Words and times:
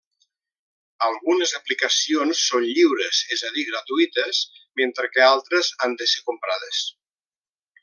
Algunes 1.07 1.51
aplicacions 1.59 2.41
són 2.45 2.65
lliures, 2.77 3.19
és 3.37 3.45
a 3.49 3.53
dir 3.59 3.67
gratuïtes, 3.69 4.41
mentre 4.83 5.13
que 5.17 5.25
altres 5.35 5.71
han 5.87 5.95
de 6.01 6.09
ser 6.17 6.25
comprades. 6.33 6.83